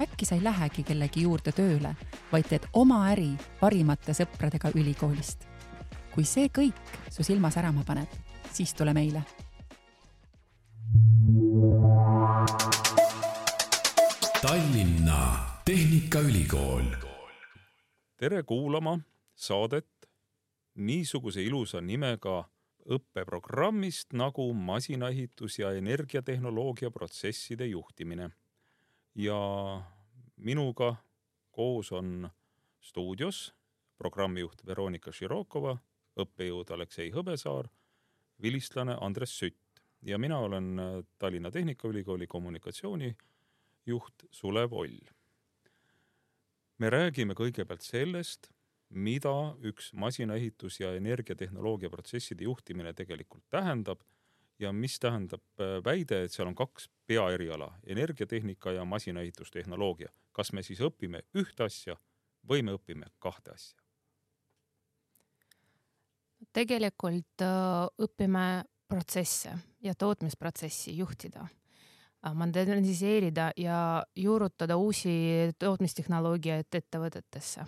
[0.00, 1.94] äkki sa ei lähegi kellegi juurde tööle,
[2.32, 5.46] vaid teed oma äri parimate sõpradega ülikoolist.
[6.14, 8.08] kui see kõik su silma särama paneb,
[8.52, 9.22] siis tule meile.
[14.42, 15.20] Tallinna
[15.64, 16.84] Tehnikaülikool.
[18.16, 18.98] tere kuulama
[19.34, 19.86] saadet
[20.74, 22.48] niisuguse ilusa nimega
[22.88, 28.30] õppeprogrammist nagu masinaehitus ja energiatehnoloogia protsesside juhtimine
[29.18, 29.82] ja
[30.36, 30.94] minuga
[31.50, 32.30] koos on
[32.80, 33.54] stuudios
[33.98, 35.74] programmijuht Veronika Širokova,
[36.18, 37.66] õppejõud Aleksei Hõbesaar,
[38.42, 40.78] vilistlane Andres Sütt ja mina olen
[41.18, 45.00] Tallinna Tehnikaülikooli kommunikatsioonijuht Sulev Oll.
[46.78, 48.52] me räägime kõigepealt sellest,
[48.88, 53.98] mida üks masinaehitus ja energiatehnoloogia protsesside juhtimine tegelikult tähendab
[54.58, 60.08] ja mis tähendab äh, väide, et seal on kaks peaeriala, energiatehnika ja masinaehitustehnoloogia.
[60.32, 61.96] kas me siis õpime ühte asja
[62.48, 63.78] või me õpime kahte asja?
[66.52, 69.52] tegelikult äh, õpime protsesse
[69.84, 71.48] ja tootmisprotsessi juhtida,
[72.26, 77.66] äh, moderniseerida ja juurutada uusi tootmistehnoloogiaid ettevõtetesse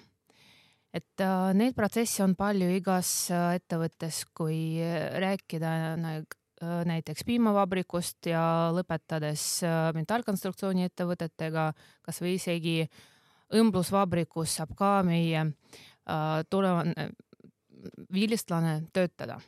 [0.94, 1.22] et
[1.55, 4.80] neid protsesse on palju igas ettevõttes, kui
[5.22, 8.42] rääkida Äh, näiteks piimavabrikust ja
[8.77, 11.70] lõpetades äh, metallkonstruktsiooni ettevõtetega,
[12.05, 12.75] kasvõi isegi
[13.56, 17.08] õmblusvabrikus saab ka meie äh, tulevane
[18.12, 19.41] vilistlane töötada.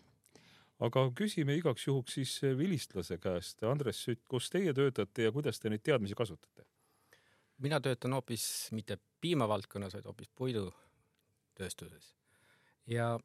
[0.80, 5.70] aga küsime igaks juhuks siis vilistlase käest, Andres Sütt, kus teie töötate ja kuidas te
[5.70, 6.64] neid teadmisi kasutate?
[7.58, 12.14] mina töötan hoopis mitte piimavaldkonnas, vaid hoopis puidutööstuses
[12.86, 13.18] ja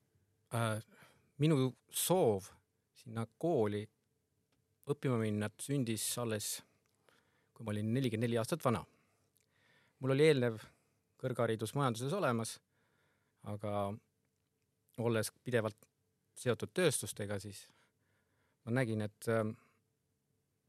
[0.54, 0.84] äh,
[1.38, 2.52] minu soov
[3.08, 3.86] sinna kooli
[4.92, 6.58] õppima minna sündis alles,
[7.56, 8.84] kui ma olin nelikümmend neli aastat vana.
[10.00, 10.60] mul oli eelnev
[11.18, 12.58] kõrgharidus majanduses olemas,
[13.50, 13.94] aga
[15.02, 15.88] olles pidevalt
[16.38, 17.64] seotud tööstustega, siis
[18.66, 19.56] ma nägin, et ähm,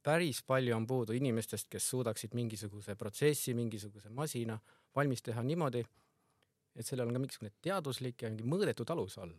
[0.02, 4.58] päris palju on puudu inimestest, kes suudaksid mingisuguse protsessi, mingisuguse masina
[4.96, 5.84] valmis teha niimoodi,
[6.78, 9.34] et sellel on ka mingisugune teaduslik ja mingi mõõdetud alus all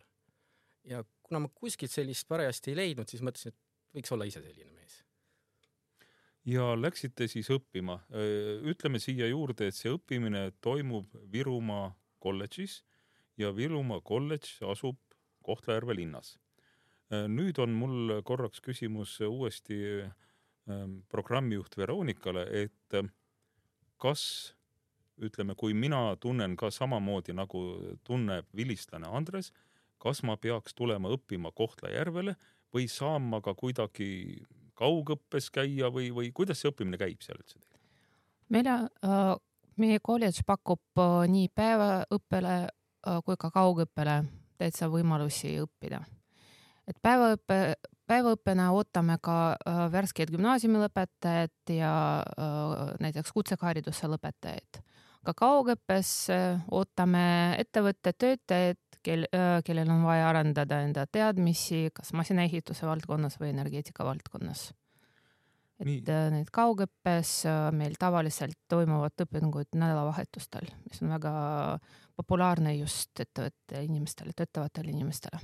[0.84, 4.72] ja kuna ma kuskilt sellist parajasti ei leidnud, siis mõtlesin, et võiks olla ise selline
[4.74, 5.04] mees.
[6.46, 8.00] ja läksite siis õppima,
[8.72, 12.84] ütleme siia juurde, et see õppimine toimub Virumaa kolledžis
[13.38, 14.98] ja Virumaa kolledž asub
[15.46, 16.38] Kohtla-Järve linnas.
[17.10, 19.80] nüüd on mul korraks küsimus uuesti
[21.10, 22.98] programmijuht Veronikale, et
[23.98, 24.56] kas
[25.20, 27.62] ütleme, kui mina tunnen ka samamoodi nagu
[28.08, 29.52] tunneb vilistlane Andres
[30.00, 32.36] kas ma peaks tulema õppima Kohtla-Järvele
[32.74, 34.46] või saan ma ka kuidagi
[34.80, 37.80] kaugõppes käia või, või kuidas see õppimine käib seal üldse teil?
[38.50, 39.36] meil äh,,
[39.80, 44.22] meie kolledž pakub äh, nii päevaõppele äh, kui ka kaugõppele
[44.60, 46.02] täitsa võimalusi õppida.
[46.88, 47.76] et päevaõppe,
[48.10, 54.82] päevaõppena ootame ka äh, värskeid gümnaasiumilõpetajaid ja äh, näiteks kutsehariduse lõpetajaid.
[55.26, 57.24] Ka kaugõppes äh, ootame
[57.60, 59.26] ettevõtte töötajaid, kel,
[59.66, 64.70] kellel on vaja arendada enda teadmisi kas masinaehituse valdkonnas või energeetika valdkonnas.
[65.80, 66.02] et Nii.
[66.36, 67.32] need kaugõppes
[67.72, 71.34] meil tavaliselt toimuvad õpingud nädalavahetustel, mis on väga
[72.20, 75.40] populaarne just ettevõtte inimestele, töötavatele inimestele.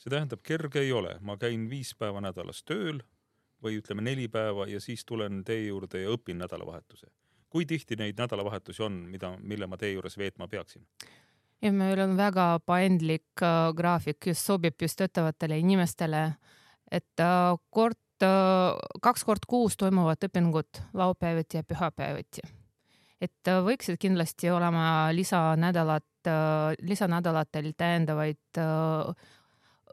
[0.00, 3.02] see tähendab, kerge ei ole, ma käin viis päeva nädalas tööl
[3.62, 7.06] või ütleme neli päeva ja siis tulen teie juurde ja õpin nädalavahetuse.
[7.50, 10.86] Kui tihti neid nädalavahetusi on, mida, mille ma teie juures veetma peaksin?
[11.62, 16.22] ja meil on väga paindlik äh, graafik, just sobib just töötavatele inimestele,
[16.90, 22.46] et äh, kord äh,, kaks kord kuus toimuvad õpingud laupäeviti ja pühapäeviti.
[23.20, 28.62] et äh, võiksid kindlasti olema lisanädalad äh,, lisanädalatel täiendavaid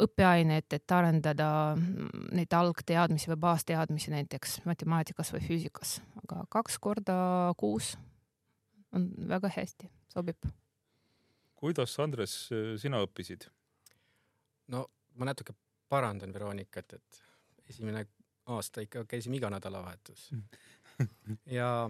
[0.03, 7.17] õppeaineid, et arendada mm, neid algteadmisi või baasteadmisi näiteks matemaatikas või füüsikas, aga kaks korda
[7.57, 7.95] kuus
[8.95, 10.47] on väga hästi, sobib.
[11.57, 12.35] Kuidas, Andres,
[12.81, 13.49] sina õppisid?
[14.73, 14.83] no
[15.15, 15.55] ma natuke
[15.89, 17.21] parandan Veronikat, et
[17.71, 18.05] esimene
[18.51, 20.31] aasta ikka käisime iga nädalavahetus.
[21.45, 21.89] Ja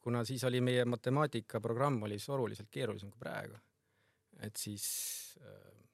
[0.00, 3.58] kuna siis oli meie matemaatikaprogramm oli siis oluliselt keerulisem kui praegu,
[4.40, 4.86] et siis
[5.42, 5.85] äh,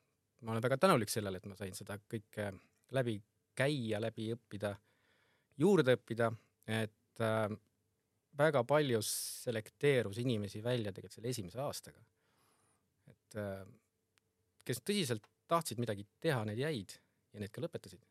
[0.43, 2.49] ma olen väga tänulik sellele, et ma sain seda kõike
[2.93, 3.17] läbi
[3.57, 4.73] käia, läbi õppida,
[5.61, 6.31] juurde õppida,
[6.67, 7.53] et äh,
[8.39, 12.03] väga palju selekteerus inimesi välja tegelikult selle esimese aastaga.
[13.11, 13.67] et äh,
[14.65, 16.97] kes tõsiselt tahtsid midagi teha, need jäid
[17.33, 18.05] ja need ka lõpetasid.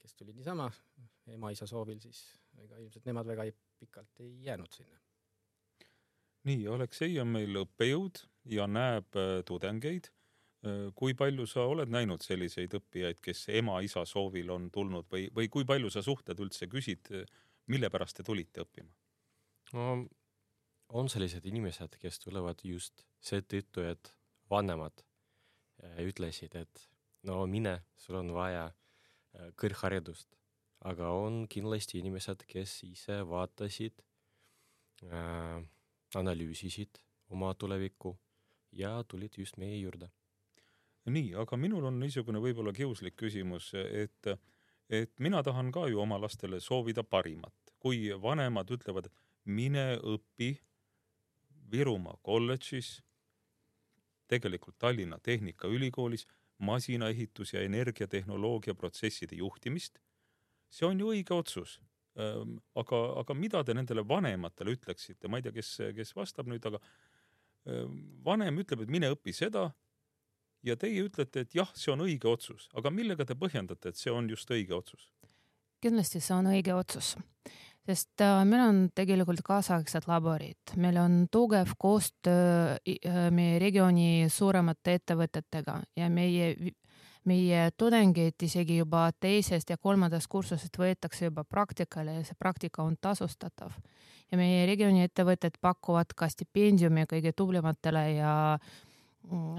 [0.00, 0.68] kes tulid niisama
[1.34, 2.22] ema-isa soovil, siis
[2.62, 5.00] ega ilmselt nemad väga ei, pikalt ei jäänud sinna.
[6.46, 8.22] nii, Aleksei on meil õppejõud
[8.56, 10.10] ja näeb äh, tudengeid.
[10.66, 15.50] Äh, kui palju sa oled näinud selliseid õppijaid, kes ema-isa soovil on tulnud või, või
[15.52, 17.12] kui palju sa suhtled üldse, küsid,
[17.70, 18.90] mille pärast te tulite õppima?
[19.74, 20.06] no
[20.88, 24.12] on sellised inimesed, kes tulevad just seetõttu, et
[24.50, 25.02] vanemad
[25.82, 26.88] äh, ütlesid, et
[27.26, 30.28] no mine, sul on vaja äh, kõrgharidust.
[30.86, 34.02] aga on kindlasti inimesed, kes ise vaatasid
[35.08, 35.62] äh,,
[36.14, 37.00] analüüsisid
[37.32, 38.12] oma tulevikku
[38.72, 40.10] ja tulid just meie juurde.
[41.10, 44.30] Nii, aga minul on niisugune võib-olla kiuslik küsimus, et,
[44.90, 47.54] et mina tahan ka ju oma lastele soovida parimat.
[47.78, 49.06] kui vanemad ütlevad,
[49.44, 50.56] mine õpi
[51.70, 53.02] Virumaa kolledžis,
[54.26, 56.26] tegelikult Tallinna Tehnikaülikoolis
[56.58, 59.98] masinaehitus ja energiatehnoloogia protsesside juhtimist.
[60.70, 61.80] see on ju õige otsus.
[62.74, 66.80] aga, aga mida te nendele vanematele ütleksite, ma ei tea, kes, kes vastab nüüd, aga
[68.24, 69.68] vanem ütleb, et mine õpi seda
[70.66, 74.12] ja teie ütlete, et jah, see on õige otsus, aga millega te põhjendate, et see
[74.12, 75.10] on just õige otsus?
[75.86, 77.14] kindlasti see on õige otsus
[77.86, 84.96] sest äh, meil on tegelikult kaasaegsed laborid, meil on tugev koostöö äh, meie regiooni suuremate
[84.98, 86.72] ettevõtetega ja meie,
[87.28, 92.96] meie tudengeid isegi juba teisest ja kolmandast kursusest võetakse juba praktikale ja see praktika on
[93.00, 93.70] tasustatav.
[94.32, 98.32] ja meie regiooni ettevõtted pakuvad ka stipendiumi kõige tublimatele ja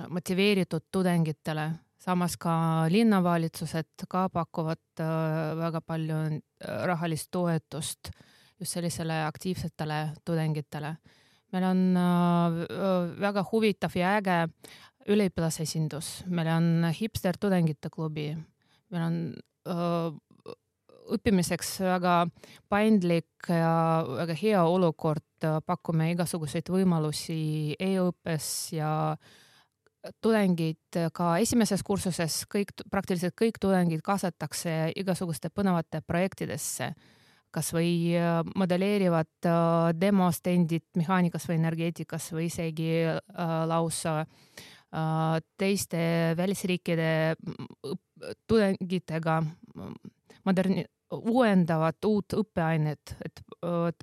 [0.10, 1.72] motiveeritud tudengitele.
[2.00, 2.52] Samas ka
[2.94, 8.12] linnavalitsused ka pakuvad äh, väga palju äh, rahalist toetust
[8.60, 10.96] just sellisele aktiivsetele tudengitele.
[11.52, 14.48] meil on äh, väga huvitav ja äge
[15.08, 18.34] üliõpilasesindus, meil on hipster tudengite klubi,
[18.92, 19.20] meil on
[21.16, 22.16] õppimiseks väga
[22.68, 29.32] paindlik ja väga hea olukord, pakume igasuguseid võimalusi e-õppes ja äh,
[30.22, 36.92] tudengid ka esimeses kursuses kõik, praktiliselt kõik tudengid kaasatakse igasuguste põnevate projektidesse,
[37.54, 39.54] kasvõi äh, modelleerivad äh,
[40.00, 43.22] demostendid mehaanikas või energeetikas või isegi äh,
[43.68, 44.24] lausa
[45.60, 46.00] teiste
[46.40, 47.36] välisriikide
[48.48, 49.34] tudengitega
[50.48, 53.42] moderni-, uuendavad uut õppeainet, et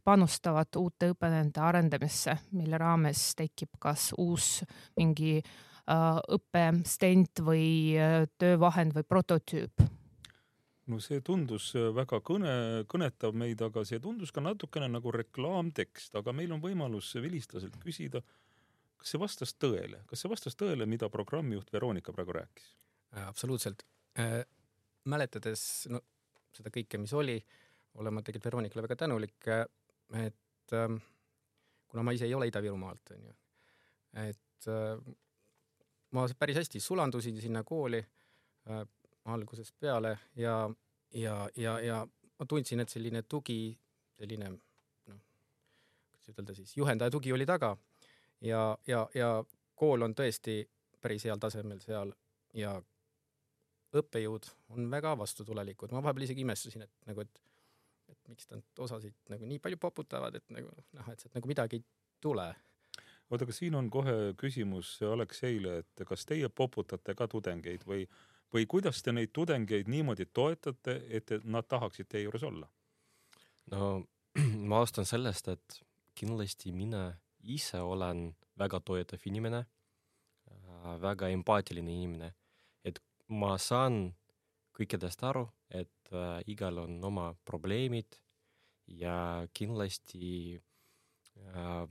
[0.04, 4.58] panustavad uute õppeainete arendamisse, mille raames tekib kas uus
[5.00, 9.84] mingi Äh, õppestent või äh, töövahend või prototüüp?
[10.88, 12.54] no see tundus äh, väga kõne,
[12.88, 18.22] kõnetav meid, aga see tundus ka natukene nagu reklaamtekst, aga meil on võimalus vilistlaselt küsida,
[19.00, 22.74] kas see vastas tõele, kas see vastas tõele, mida programmijuht Veronika praegu rääkis?
[23.28, 23.84] absoluutselt
[24.18, 24.42] äh,.
[25.04, 26.00] mäletades no,
[26.56, 27.36] seda kõike, mis oli,
[28.00, 29.50] olen ma tegelikult Veronikale väga tänulik,
[30.24, 30.96] et äh,
[31.88, 33.36] kuna ma ise ei ole Ida-Virumaalt, onju,
[34.24, 35.14] et äh,
[36.14, 38.84] ma päris hästi sulandusin sinna kooli äh,
[39.24, 40.70] algusest peale ja,
[41.14, 42.06] ja, ja, ja
[42.38, 43.74] ma tundsin, et selline tugi,
[44.18, 45.20] selline noh,
[46.12, 47.76] kuidas ütelda siis, juhendaja tugi oli taga.
[48.44, 49.28] Ja, ja, ja
[49.74, 50.58] kool on tõesti
[51.00, 52.12] päris heal tasemel seal
[52.54, 52.74] ja
[53.94, 57.42] õppejõud on väga vastutulelikud, ma vahepeal isegi imestasin, et nagu, et
[58.12, 61.80] et miks nad osasid nagu nii palju poputavad, et nagu noh, et sealt nagu midagi
[61.80, 61.84] ei
[62.20, 62.44] tule
[63.34, 68.06] oota, aga siin on kohe küsimus Alekseile, et kas teie poputate ka tudengeid või,
[68.54, 72.70] või kuidas te neid tudengeid niimoodi toetate, et nad tahaksid teie juures olla?
[73.72, 74.04] no
[74.68, 75.80] ma alustan sellest, et
[76.18, 77.08] kindlasti mina
[77.44, 79.64] ise olen väga toetav inimene,
[80.50, 82.34] äh, väga empaatiline inimene,
[82.84, 84.14] et ma saan
[84.74, 88.18] kõikidest aru, et äh, igal on oma probleemid
[89.00, 91.84] ja kindlasti äh,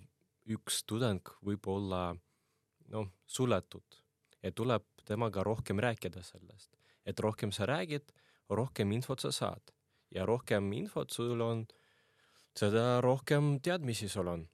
[0.49, 2.13] üks tudeng võib olla
[2.91, 3.99] noh, suletud
[4.43, 8.11] ja tuleb temaga rohkem rääkida sellest, et rohkem sa räägid,
[8.49, 9.73] rohkem infot sa saad
[10.13, 11.65] ja rohkem infot sul on,
[12.55, 14.47] seda rohkem teadmisi sul on.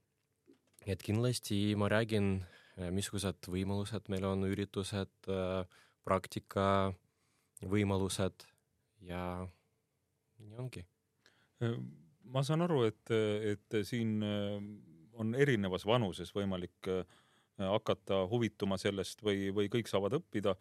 [0.88, 2.46] et kindlasti ma räägin,
[2.78, 5.66] eh, missugused võimalused meil on, üritused, eh,
[6.04, 6.94] praktika
[7.62, 8.46] võimalused
[9.02, 9.46] ja
[10.40, 10.86] nii ongi.
[12.24, 14.22] ma saan aru, et, et siin
[15.20, 17.04] on erinevas vanuses võimalik äh,
[17.60, 20.56] hakata huvituma sellest või, või kõik saavad õppida.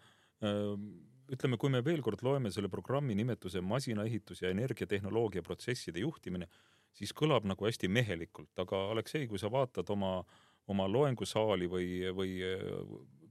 [1.29, 6.49] ütleme, kui me veel kord loeme selle programmi nimetuse masinaehitus ja energiatehnoloogia protsesside juhtimine,
[6.95, 10.25] siis kõlab nagu hästi mehelikult, aga Aleksei, kui sa vaatad oma,
[10.67, 12.39] oma loengusaali või, või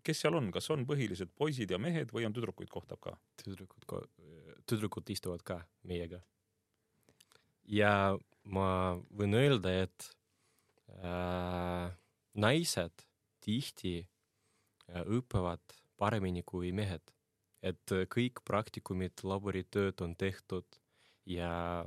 [0.03, 3.15] kes seal on, kas on põhilised poisid ja mehed või on tüdrukuid kohtab ka?
[3.43, 3.87] tüdrukud,
[4.67, 6.21] tüdrukud istuvad ka meiega.
[7.67, 8.69] ja ma
[9.11, 10.17] võin öelda, et äh,
[12.37, 13.05] naised
[13.43, 15.61] tihti äh, õpivad
[15.97, 17.13] paremini kui mehed,
[17.65, 20.79] et kõik praktikumid, laboritööd on tehtud
[21.25, 21.85] ja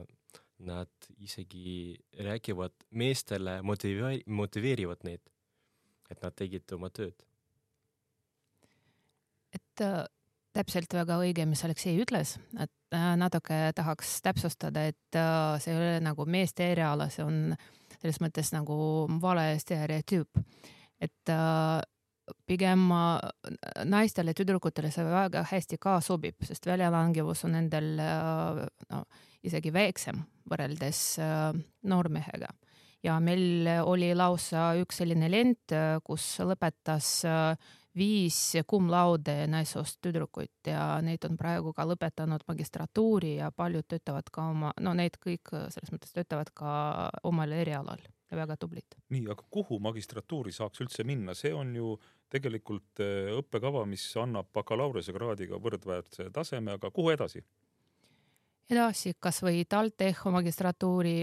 [0.61, 5.23] nad isegi räägivad meestele, motiveeri-, motiveerivad neid,
[6.11, 7.27] et nad tegid oma tööd.
[9.51, 10.05] et äh,
[10.55, 15.79] täpselt väga õige, mis Aleksei ütles, et äh, natuke tahaks täpsustada, et äh, see ei
[15.79, 17.57] ole nagu meeste eriala, see on
[18.01, 18.77] selles mõttes nagu
[19.23, 20.45] vale stereotüüp.
[21.01, 21.81] et äh,
[22.47, 22.91] pigem
[23.85, 29.05] naistele, tüdrukutele see väga hästi ka sobib, sest väljalangevus on nendel äh, no,
[29.47, 31.53] isegi väiksem võrreldes äh,
[31.91, 32.53] noormehega.
[33.03, 37.11] Ja meil oli lausa üks selline lent, kus lõpetas
[37.97, 38.39] viis
[38.71, 44.47] cum laude naissoost tüdrukuid ja neid on praegu ka lõpetanud magistratuuri ja paljud töötavad ka
[44.53, 48.95] oma, no need kõik selles mõttes töötavad ka omal erialal ja väga tublid.
[49.11, 51.97] nii, aga kuhu magistratuuri saaks üldse minna, see on ju
[52.31, 53.03] tegelikult
[53.41, 57.43] õppekava, mis annab bakalaureusekraadiga võrdväärse taseme, aga kuhu edasi?
[58.71, 61.15] Edasi kasvõi TalTechi magistratuuri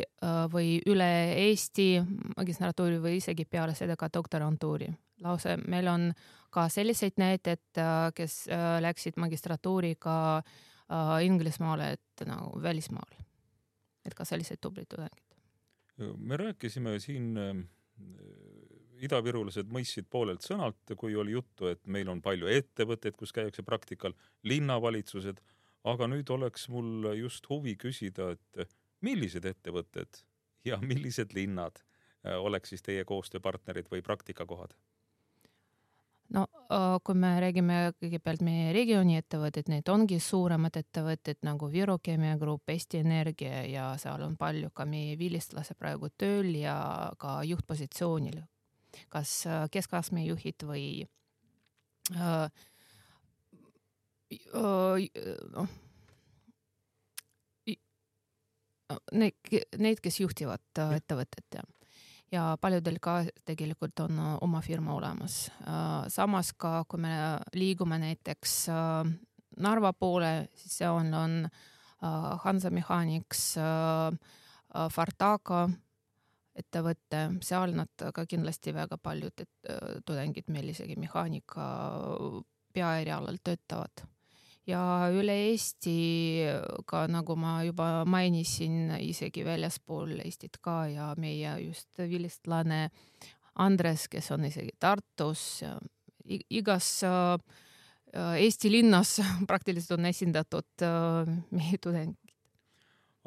[0.52, 1.10] või üle
[1.48, 1.90] Eesti
[2.36, 4.90] magistratuuri või isegi peale seda ka doktorantuuri.
[5.24, 6.12] lause meil on
[6.50, 7.80] ka selliseid näiteid,
[8.16, 8.48] kes
[8.82, 10.44] läksid magistratuuriga
[11.22, 13.26] Inglismaale, et nagu välismaale.
[14.06, 15.36] et ka sellised tublid tudengid.
[16.18, 17.36] me rääkisime siin
[19.02, 24.14] idavirulased mõistsid poolelt sõnalt, kui oli juttu, et meil on palju ettevõtteid, kus käiakse praktikal,
[24.44, 25.42] linnavalitsused
[25.94, 30.24] aga nüüd oleks mul just huvi küsida, et millised ettevõtted
[30.66, 34.76] ja millised linnad äh, oleks siis teie koostööpartnerid või praktikakohad?
[36.34, 41.98] no äh, kui me räägime kõigepealt meie regiooni ettevõtted, need ongi suuremad ettevõtted nagu Viru
[42.04, 46.78] Keemia Grupp, Eesti Energia ja seal on palju ka meie vilistlase praegu tööl ja
[47.20, 48.42] ka juhtpositsioonil.
[49.10, 51.08] kas äh, keskastme juhid või
[52.16, 52.50] äh,
[55.54, 55.68] noh,
[59.12, 61.64] neid, neid, kes juhtivad äh, ettevõtet ja,
[62.32, 65.48] ja paljudel ka tegelikult on äh, oma firma olemas.
[65.64, 67.14] Äh, samas ka, kui me
[67.56, 68.60] liigume näiteks
[69.58, 71.48] Narva poole, siis seal on
[72.44, 73.56] Hansa Mechanics,
[74.94, 75.64] Fartaga
[76.54, 79.42] ettevõte, seal nad ka kindlasti väga paljud
[80.06, 81.66] tudengid meil isegi mehaanika
[82.78, 84.06] peaerialal töötavad
[84.68, 84.82] ja
[85.16, 85.98] üle Eesti
[86.90, 92.88] ka nagu ma juba mainisin, isegi väljaspool Eestit ka ja meie just vilistlane
[93.64, 95.64] Andres, kes on isegi Tartus,
[96.28, 97.38] igas äh,
[98.38, 99.18] Eesti linnas
[99.50, 102.36] praktiliselt on esindatud äh, meie tudengid.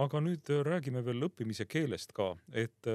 [0.01, 2.87] aga nüüd räägime veel õppimise keelest ka, et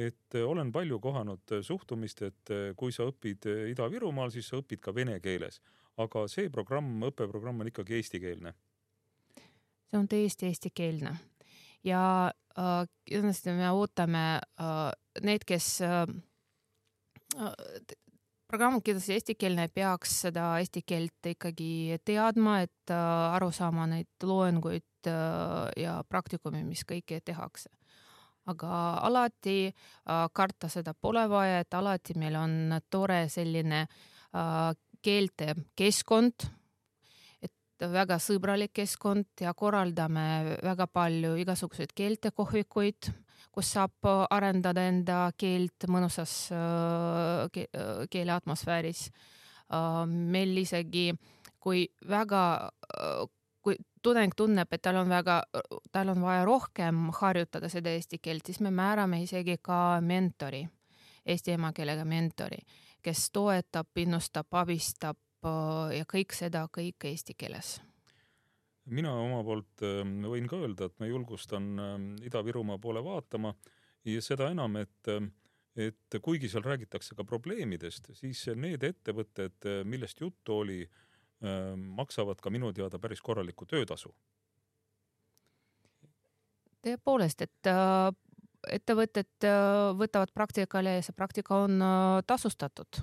[0.00, 3.44] et olen palju kohanud suhtumist, et kui sa õpid
[3.74, 5.60] Ida-Virumaal, siis sa õpid ka vene keeles
[6.00, 8.54] aga see programm, õppeprogramm on ikkagi eestikeelne?
[9.90, 11.16] see on täiesti eestikeelne
[11.84, 12.02] ja
[12.58, 14.24] äh, kindlasti me ootame
[14.60, 14.92] äh,
[15.22, 16.04] need, kes äh,
[17.36, 17.54] äh,
[18.50, 24.26] programm on kindlasti eestikeelne, peaks seda eesti keelt ikkagi teadma, et äh, aru saama neid
[24.26, 27.70] loenguid äh, ja praktikumi, mis kõike tehakse.
[28.50, 28.68] aga
[29.06, 36.46] alati äh, karta seda pole vaja, et alati meil on tore selline äh, keelte keskkond,
[37.42, 43.10] et väga sõbralik keskkond ja korraldame väga palju igasuguseid keeltekohvikuid,
[43.50, 47.66] kus saab arendada enda keelt mõnusas äh, ke
[48.12, 49.08] keele atmosfääris.
[49.72, 51.10] Äh, meil isegi,
[51.58, 52.42] kui väga,
[52.94, 53.24] äh,
[53.64, 55.40] kui tudeng tunneb, et tal on väga,
[55.92, 60.62] tal on vaja rohkem harjutada seda eesti keelt, siis me määrame isegi ka mentori,
[61.26, 62.62] eesti emakeelega mentori
[63.02, 67.78] kes toetab, innustab, abistab äh, ja kõik seda kõik eesti keeles
[68.90, 73.52] mina oma poolt ähm, võin ka öelda, et ma julgustan ähm, Ida-Virumaa poole vaatama
[74.08, 75.30] ja seda enam, et ähm,
[75.80, 80.82] et kuigi seal räägitakse ka probleemidest, siis need ettevõtted, äh, millest juttu oli,
[81.40, 84.10] maksavad ka minu teada päris korralikku töötasu.
[86.84, 88.10] tõepoolest, et äh,
[88.68, 93.00] ettevõtted äh, võtavad praktikale ja see praktika on äh, tasustatud.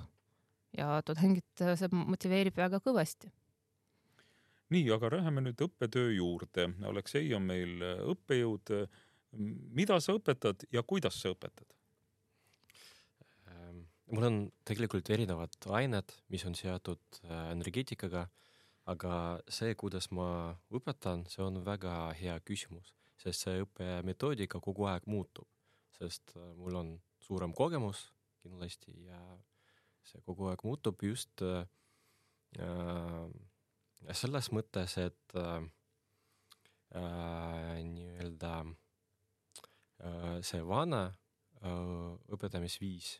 [0.76, 3.30] ja tudengit äh, see motiveerib väga kõvasti.
[4.70, 6.68] nii, aga läheme nüüd õppetöö juurde.
[6.84, 7.82] Aleksei on meil
[8.14, 8.74] õppejõud.
[9.72, 11.74] mida sa õpetad ja kuidas sa õpetad?
[13.48, 18.28] Ähm, mul on tegelikult erinevad ained, mis on seotud energeetikaga,
[18.86, 25.06] aga see, kuidas ma õpetan, see on väga hea küsimus, sest see õppemetoodika kogu aeg
[25.10, 25.48] muutub,
[25.98, 28.08] sest mul on suurem kogemus
[28.42, 29.20] kindlasti ja
[30.06, 31.66] see kogu aeg muutub just äh,
[32.58, 35.66] äh, selles mõttes, et äh,
[36.96, 43.16] äh, nii-öelda äh, see vana äh, õpetamisviis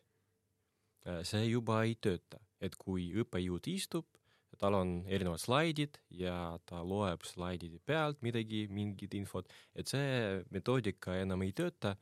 [1.06, 4.08] äh,, see juba ei tööta, et kui õppejõud istub,
[4.58, 11.14] tal on erinevad slaidid ja ta loeb slaidide pealt midagi, mingit infot, et see metoodika
[11.18, 11.94] enam ei tööta.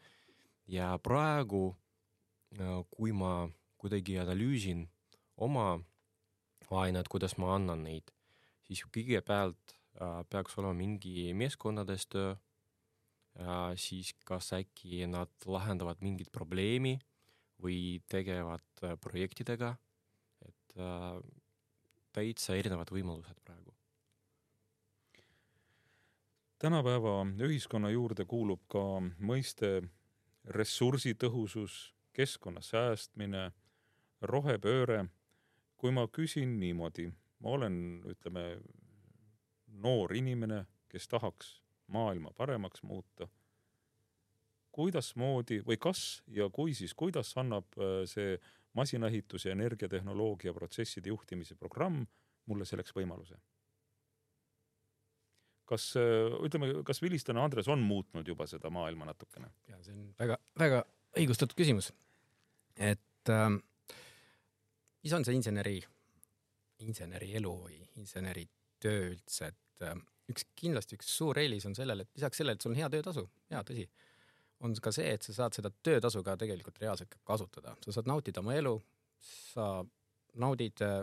[0.67, 1.69] Ja praegu,
[2.91, 3.47] kui ma
[3.79, 4.87] kuidagi analüüsin
[5.37, 5.77] oma
[6.71, 8.11] ainet, kuidas ma annan neid,
[8.67, 16.33] siis kõigepealt äh, peaks olema mingi meeskonnades töö äh,, siis kas äkki nad lahendavad mingit
[16.35, 16.97] probleemi
[17.63, 19.77] või tegelevad äh, projektidega,
[20.49, 20.79] et
[22.17, 23.75] täitsa erinevad võimalused praegu.
[26.59, 28.81] tänapäeva ühiskonna juurde kuulub ka
[29.21, 29.83] mõiste
[30.57, 33.51] ressursitõhusus, keskkonna säästmine
[34.23, 35.05] rohepööre,
[35.77, 37.11] kui ma küsin niimoodi,
[37.45, 37.77] ma olen,
[38.09, 38.47] ütleme,
[39.85, 41.59] noor inimene, kes tahaks
[41.93, 43.29] maailma paremaks muuta,
[44.73, 48.39] kuidasmoodi või kas ja kui, siis kuidas annab äh, see
[48.77, 52.05] masinaehitus ja energiatehnoloogia protsesside juhtimise programm
[52.47, 53.39] mulle selleks võimaluse?
[55.67, 59.51] kas äh, ütleme, kas vilistane Andres on muutnud juba seda maailma natukene?
[59.69, 60.83] ja see on väga, väga
[61.19, 61.93] õigustatud küsimus.
[62.77, 63.49] et äh,
[65.03, 65.81] mis on see inseneri,
[66.87, 68.47] inseneri elu või inseneri
[68.83, 69.99] töö üldse, et äh,
[70.31, 73.27] üks kindlasti üks suur eelis on sellel, et lisaks sellele, et sul on hea töötasu,
[73.53, 73.87] jaa, tõsi,
[74.65, 78.41] on ka see, et sa saad seda töötasu ka tegelikult reaalselt kasutada, sa saad nautida
[78.41, 78.75] oma elu,
[79.21, 79.85] sa
[80.41, 81.01] naudid äh,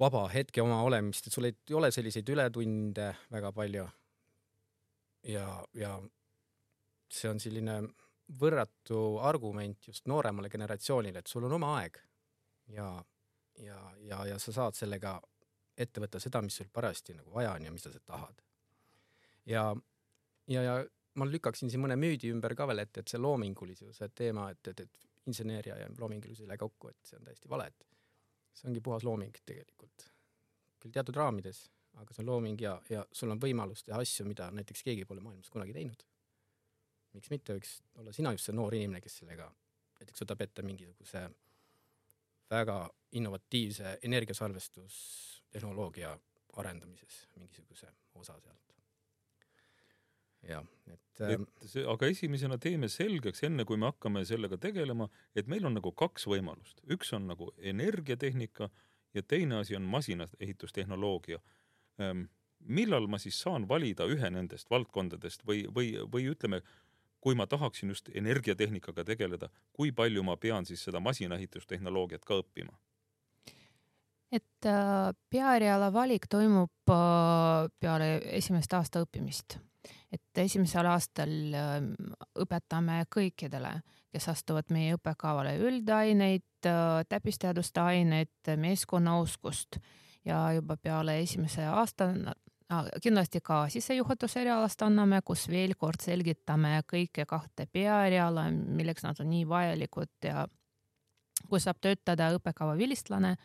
[0.00, 3.86] vaba hetke oma olemist, et sul ei ole selliseid ületunde väga palju.
[5.24, 5.94] ja, ja
[7.08, 7.78] see on selline
[8.40, 12.00] võrratu argument just nooremale generatsioonile, et sul on oma aeg
[12.72, 12.88] ja,
[13.60, 15.18] ja, ja, ja sa saad sellega
[15.76, 18.42] ette võtta seda, mis sul parajasti nagu vaja on ja mida sa tahad.
[19.46, 19.64] ja,
[20.48, 20.76] ja, ja
[21.14, 24.80] ma lükkaksin siin mõne müüdi ümber ka veel, et, et see loomingulisuse teema, et, et,
[24.80, 27.86] et inseneeria ja loomingulisus ei lähe kokku, et see on täiesti vale, et
[28.54, 30.10] see ongi puhas looming tegelikult.
[30.82, 31.58] küll teatud raamides,
[32.00, 35.20] aga see on looming ja, ja sul on võimalus teha asju, mida näiteks keegi pole
[35.24, 36.00] maailmas kunagi teinud.
[37.14, 39.46] miks mitte võiks olla sina just see noor inimene, kes sellega
[40.00, 41.30] näiteks võtab ette mingisuguse
[42.50, 46.18] väga innovatiivse energiasalvestustehnoloogia
[46.60, 48.73] arendamises mingisuguse osa sealt.
[50.48, 55.08] Jah, et, et ähm, see, aga esimesena teeme selgeks, enne kui me hakkame sellega tegelema,
[55.36, 58.70] et meil on nagu kaks võimalust, üks on nagu energiatehnika
[59.14, 61.40] ja teine asi on masinaehitustehnoloogia.
[62.02, 62.26] Ähm,
[62.58, 66.62] millal ma siis saan valida ühe nendest valdkondadest või, või, või ütleme,
[67.24, 72.74] kui ma tahaksin just energiatehnikaga tegeleda, kui palju ma pean siis seda masinaehitustehnoloogiat ka õppima?
[74.34, 79.58] et äh, peaeriala valik toimub äh, peale esimest aasta õppimist.
[80.12, 81.74] Et esimesel aastal äh,
[82.40, 83.76] õpetame kõikidele,
[84.14, 89.80] kes astuvad meie õppekavale üldaineid äh,, täppisteaduste aineid, meeskonnaoskust
[90.24, 92.12] ja juba peale esimese aasta
[93.02, 99.44] kindlasti ka sissejuhatuserialast anname, kus veel kord selgitame kõike kahte peaeriala, milleks nad on nii
[99.48, 100.46] vajalikud ja
[101.48, 103.36] kus saab töötada õppekava vilistlane.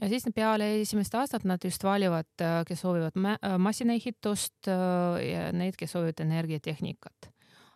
[0.00, 2.30] Ja siis peale esimest aastat nad just valivad,
[2.66, 3.18] kes soovivad
[3.58, 4.70] masinaehitust
[5.26, 7.28] ja need, kes soovivad energiatehnikat.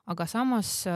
[0.07, 0.87] aga samas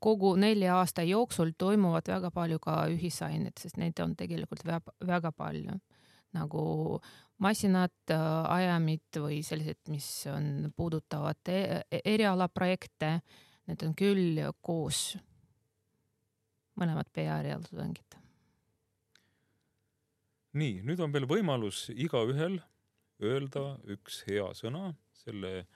[0.00, 5.78] kogu nelja aasta jooksul toimuvad väga palju ka ühisained, sest neid on tegelikult väga, palju
[6.36, 6.62] nagu
[7.42, 13.16] masinad, äh, ajamid või sellised, mis on, puudutavad e-, e erialaprojekte,
[13.66, 15.16] need on küll koos,
[16.78, 18.19] mõlemad PA-eriala tudengid.
[20.56, 22.58] Nii, nüüd on veel võimalus igaühel
[23.22, 25.66] öelda üks hea sõna selle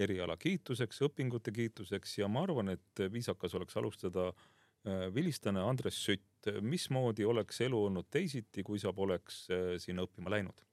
[0.00, 6.26] eriala kiituseks, õpingute kiituseks ja ma arvan, et viisakas oleks alustada äh, vilistane Andres Sütt.
[6.64, 10.66] mismoodi oleks elu olnud teisiti, kui sa poleks äh, sinna õppima läinud?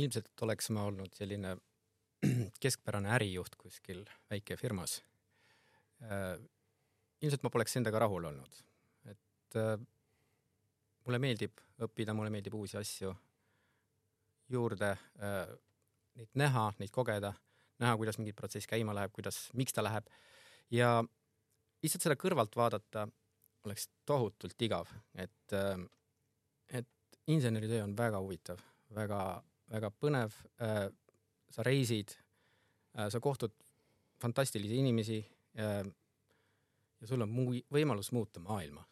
[0.00, 1.56] ilmselt oleks ma olnud selline
[2.62, 5.00] keskpärane ärijuht kuskil väikefirmas.
[6.06, 6.38] Äh,
[7.20, 8.60] ilmselt ma poleks endaga rahul olnud,
[9.10, 9.58] et
[11.10, 13.10] mulle meeldib õppida, mulle meeldib uusi asju
[14.50, 15.50] juurde äh,,
[16.20, 17.32] neid näha, neid kogeda,
[17.82, 20.06] näha, kuidas mingi protsess käima läheb, kuidas, miks ta läheb
[20.74, 21.00] ja
[21.82, 23.08] lihtsalt seda kõrvalt vaadata
[23.66, 25.82] oleks tohutult igav, et äh,,
[26.70, 28.62] et inseneritöö on väga huvitav,
[28.94, 29.22] väga,
[29.74, 30.86] väga põnev äh,.
[31.50, 33.56] sa reisid äh,, sa kohtud
[34.22, 35.18] fantastilisi inimesi
[35.58, 35.82] äh,
[37.00, 38.84] ja sul on muu võimalus muuta maailma.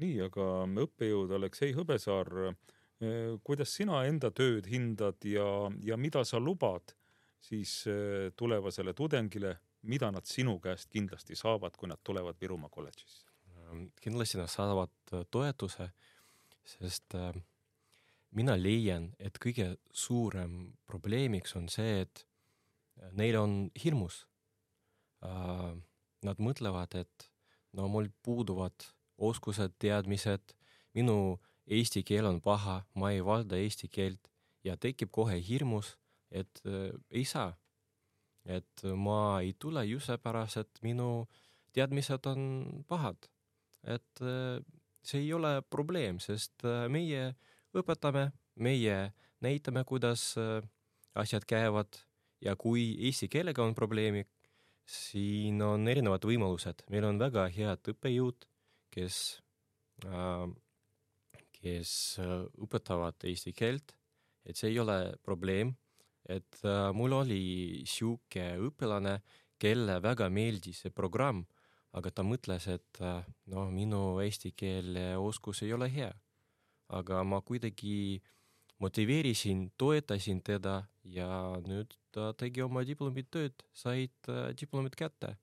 [0.00, 0.46] Nii, aga
[0.84, 5.46] õppejõud Aleksei Hõbesaar, eh, kuidas sina enda tööd hindad ja,
[5.84, 6.94] ja mida sa lubad
[7.40, 9.56] siis eh, tulevasele tudengile,
[9.88, 13.26] mida nad sinu käest kindlasti saavad, kui nad tulevad Virumaa kolledžisse?
[14.02, 15.84] kindlasti nad saavad äh, toetuse,
[16.66, 17.14] sest
[18.34, 22.24] mina leian, et kõige suurem probleemiks on see, et
[23.14, 24.24] neil on hirmus
[25.20, 25.72] Äh,
[26.24, 27.26] nad mõtlevad, et
[27.76, 28.86] no mul puuduvad
[29.20, 30.54] oskused, teadmised,
[30.96, 31.38] minu
[31.70, 34.30] eesti keel on paha, ma ei valda eesti keelt
[34.64, 35.94] ja tekib kohe hirmus,
[36.30, 37.56] et äh, ei saa.
[38.44, 41.26] et ma ei tule just seepärast, et minu
[41.76, 42.42] teadmised on
[42.88, 43.28] pahad.
[43.84, 44.60] et äh,
[45.02, 47.34] see ei ole probleem, sest äh, meie
[47.76, 48.30] õpetame,
[48.60, 50.60] meie näitame, kuidas äh,
[51.16, 52.02] asjad käivad
[52.44, 54.26] ja kui eesti keelega on probleemi,
[54.90, 58.49] siin on erinevad võimalused, meil on väga head õppejõud,
[58.90, 59.40] kes
[60.06, 60.50] äh,,
[61.60, 63.94] kes äh, õpetavad eesti keelt,
[64.48, 65.74] et see ei ole probleem,
[66.28, 67.42] et äh, mul oli
[67.88, 69.20] sihuke õpilane,
[69.60, 71.44] kelle väga meeldis see programm,
[71.96, 73.20] aga ta mõtles, et äh,
[73.52, 76.12] noh, minu eesti keele oskus ei ole hea.
[76.90, 78.18] aga ma kuidagi
[78.82, 81.28] motiveerisin, toetasin teda ja
[81.62, 85.36] nüüd ta tegi oma diplomitööd, said diplomid kätte.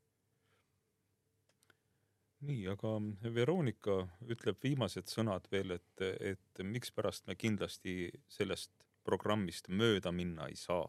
[2.45, 2.97] Nii, aga
[3.33, 8.71] Veronika ütleb viimased sõnad veel, et, et mikspärast me kindlasti sellest
[9.07, 10.85] programmist mööda minna ei saa.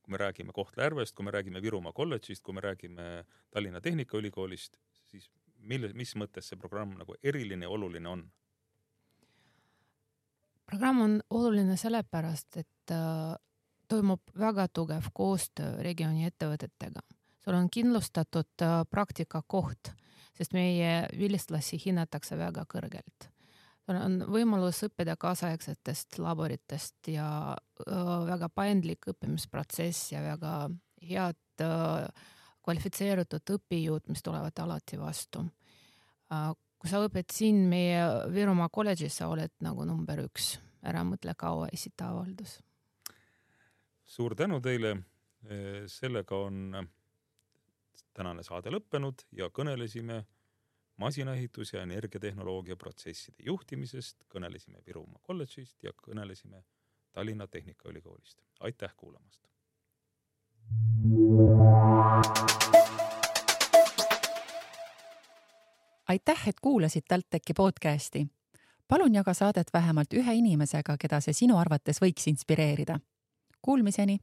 [0.00, 5.28] kui me räägime Kohtla-Järvest, kui me räägime Virumaa kolledžist, kui me räägime Tallinna Tehnikaülikoolist, siis
[5.58, 8.24] mille, mis mõttes see programm nagu eriline ja oluline on?
[10.70, 13.34] programm on oluline sellepärast, et äh,
[13.90, 17.02] toimub väga tugev koostöö regiooni ettevõtetega.
[17.44, 19.92] sul on kindlustatud äh, praktikakoht,
[20.38, 23.28] sest meie vilistlasi hinnatakse väga kõrgelt.
[23.90, 27.56] on võimalus õppida kaasaegsetest laboritest ja
[28.26, 30.70] väga paindlik õppimisprotsess ja väga
[31.02, 31.64] head
[32.62, 35.42] kvalifitseeritud õppejõud, mis tulevad alati vastu
[36.80, 38.00] kui sa õpid siin meie
[38.32, 40.54] Virumaa kolledžis, sa oled nagu number üks,
[40.86, 42.60] ära mõtle kaua, esita avaldus.
[44.04, 44.96] suur tänu teile.
[45.86, 46.88] sellega on
[48.14, 50.24] tänane saade lõppenud ja kõnelesime
[51.00, 56.64] masinaehitus ja energiatehnoloogia protsesside juhtimisest, kõnelesime Virumaa kolledžist ja kõnelesime
[57.12, 58.42] Tallinna Tehnikaülikoolist.
[58.60, 59.46] aitäh kuulamast!
[66.08, 68.26] aitäh, et kuulasid TalTechi podcasti.
[68.88, 72.98] palun jaga saadet vähemalt ühe inimesega, keda see sinu arvates võiks inspireerida.
[73.62, 74.18] Kuulmiseni